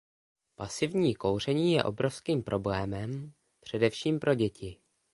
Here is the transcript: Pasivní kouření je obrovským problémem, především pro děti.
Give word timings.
Pasivní 0.55 1.15
kouření 1.15 1.73
je 1.73 1.83
obrovským 1.83 2.43
problémem, 2.43 3.33
především 3.61 4.19
pro 4.19 4.35
děti. 4.35 4.77